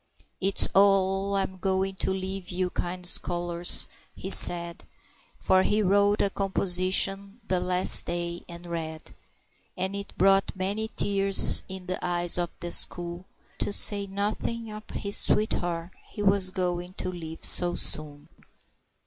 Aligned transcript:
"It's 0.39 0.67
Oh, 0.73 1.35
I'm 1.35 1.57
going 1.59 1.93
to 1.97 2.09
leave 2.09 2.49
you, 2.49 2.71
kind 2.71 3.05
scholars," 3.05 3.87
he 4.15 4.31
said 4.31 4.83
For 5.35 5.61
he 5.61 5.83
wrote 5.83 6.21
a 6.23 6.31
composition 6.31 7.39
the 7.47 7.59
last 7.59 8.07
day 8.07 8.41
and 8.49 8.65
read; 8.65 9.13
And 9.77 9.95
it 9.95 10.15
brought 10.17 10.55
many 10.55 10.87
tears 10.87 11.63
in 11.69 11.85
the 11.85 12.03
eyes 12.03 12.39
of 12.39 12.49
the 12.61 12.71
school, 12.71 13.25
To 13.59 13.71
say 13.71 14.07
nothing 14.07 14.71
of 14.71 14.89
his 14.89 15.17
sweet 15.17 15.53
heart 15.53 15.91
he 16.07 16.23
was 16.23 16.49
going 16.49 16.93
to 16.95 17.09
leave 17.11 17.43
so 17.43 17.75
soon. 17.75 18.27